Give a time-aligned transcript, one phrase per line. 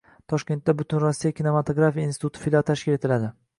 [0.31, 3.33] Toshkentda Butunrossiya kinematografiya instituti filiali tashkil etiladi